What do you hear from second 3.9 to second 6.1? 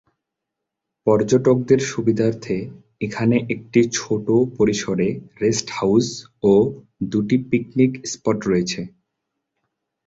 ছোট পরিসরের rest house